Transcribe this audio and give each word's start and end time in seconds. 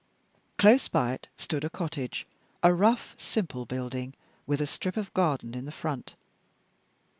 Close 0.57 0.87
by 0.87 1.13
it 1.13 1.27
stood 1.37 1.63
a 1.63 1.69
cottage 1.69 2.25
a 2.63 2.73
rough, 2.73 3.13
simple 3.19 3.67
building, 3.67 4.15
with 4.47 4.59
a 4.59 4.65
strip 4.65 4.97
of 4.97 5.13
garden 5.13 5.53
in 5.53 5.69
front. 5.69 6.15